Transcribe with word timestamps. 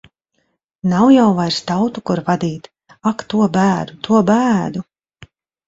Nav 0.93 1.09
jau 1.15 1.25
vairs 1.39 1.59
tautu, 1.73 2.03
kur 2.11 2.23
vadīt. 2.31 2.71
Ak, 3.13 3.23
to 3.35 3.45
bēdu! 3.61 4.01
To 4.11 4.25
bēdu! 4.33 4.87